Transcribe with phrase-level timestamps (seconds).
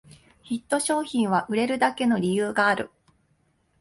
[0.41, 2.89] ヒット商品は売れるだけの理由がある